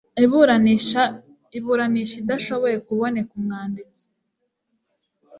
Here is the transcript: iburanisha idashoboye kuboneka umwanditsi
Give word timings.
iburanisha 1.57 2.11
idashoboye 2.19 2.77
kuboneka 2.87 3.31
umwanditsi 3.39 4.03